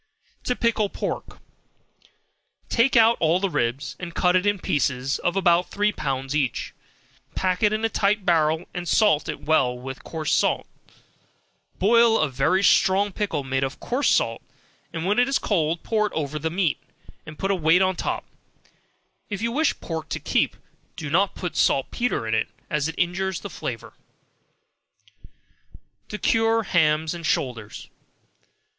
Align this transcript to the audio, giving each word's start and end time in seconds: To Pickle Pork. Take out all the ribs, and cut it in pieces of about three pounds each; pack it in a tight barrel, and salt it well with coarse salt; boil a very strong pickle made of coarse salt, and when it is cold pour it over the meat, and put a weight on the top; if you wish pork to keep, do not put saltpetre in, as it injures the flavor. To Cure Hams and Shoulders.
To 0.45 0.55
Pickle 0.55 0.89
Pork. 0.89 1.37
Take 2.69 2.95
out 2.97 3.17
all 3.19 3.39
the 3.39 3.51
ribs, 3.51 3.95
and 3.99 4.15
cut 4.15 4.35
it 4.35 4.47
in 4.47 4.57
pieces 4.57 5.19
of 5.19 5.35
about 5.35 5.69
three 5.69 5.91
pounds 5.91 6.35
each; 6.35 6.73
pack 7.35 7.61
it 7.61 7.71
in 7.71 7.85
a 7.85 7.87
tight 7.87 8.25
barrel, 8.25 8.65
and 8.73 8.87
salt 8.87 9.29
it 9.29 9.41
well 9.41 9.77
with 9.77 10.03
coarse 10.03 10.33
salt; 10.33 10.65
boil 11.77 12.17
a 12.17 12.29
very 12.31 12.63
strong 12.63 13.11
pickle 13.11 13.43
made 13.43 13.63
of 13.63 13.79
coarse 13.79 14.09
salt, 14.09 14.41
and 14.91 15.05
when 15.05 15.19
it 15.19 15.27
is 15.29 15.37
cold 15.37 15.83
pour 15.83 16.07
it 16.07 16.13
over 16.13 16.39
the 16.39 16.49
meat, 16.49 16.79
and 17.27 17.37
put 17.37 17.51
a 17.51 17.55
weight 17.55 17.83
on 17.83 17.93
the 17.95 18.01
top; 18.01 18.25
if 19.29 19.39
you 19.39 19.51
wish 19.51 19.79
pork 19.81 20.09
to 20.09 20.19
keep, 20.19 20.57
do 20.95 21.11
not 21.11 21.35
put 21.35 21.55
saltpetre 21.55 22.27
in, 22.27 22.47
as 22.71 22.87
it 22.87 22.95
injures 22.97 23.41
the 23.41 23.51
flavor. 23.51 23.93
To 26.09 26.17
Cure 26.17 26.63
Hams 26.63 27.13
and 27.13 27.23
Shoulders. 27.23 27.87